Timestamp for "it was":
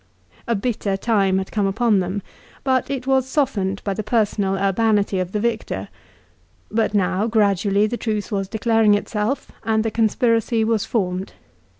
2.89-3.29